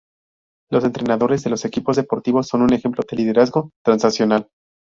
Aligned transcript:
Los 0.71 0.83
entrenadores 0.83 1.43
de 1.43 1.51
los 1.51 1.63
equipos 1.63 1.95
deportivos 1.95 2.47
son 2.47 2.63
un 2.63 2.73
ejemplo 2.73 3.03
de 3.07 3.15
liderazgo 3.15 3.69
transaccional. 3.85 4.49